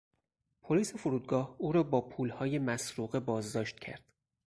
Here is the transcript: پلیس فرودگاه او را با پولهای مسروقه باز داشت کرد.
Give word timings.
پلیس 0.61 0.95
فرودگاه 0.95 1.55
او 1.57 1.71
را 1.71 1.83
با 1.83 2.01
پولهای 2.01 2.59
مسروقه 2.59 3.19
باز 3.19 3.53
داشت 3.53 3.79
کرد. 3.79 4.03